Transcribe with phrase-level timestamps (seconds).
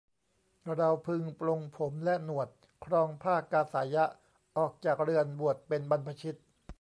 [0.75, 2.49] เราพึงปลงผมและหนวด
[2.85, 4.05] ครองผ้ากาสายะ
[4.57, 6.35] ออกจากเรือนบวชเป็นบรรพชิต